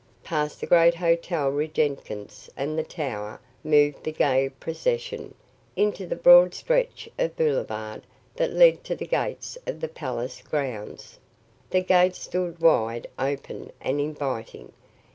[0.23, 5.35] Past the great Hotel Regengetz and the Tower moved the gay procession,
[5.75, 8.01] into the broad stretch of boulevard
[8.35, 11.19] that led to the gates of the palace grounds.
[11.69, 14.73] The gates stood wide open and inviting.